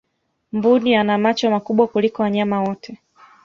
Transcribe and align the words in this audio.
mbuni 0.51 0.95
ana 0.95 1.17
macho 1.17 1.51
makubwa 1.51 1.87
kuliko 1.87 2.21
wanyama 2.23 2.61
wote 2.63 2.97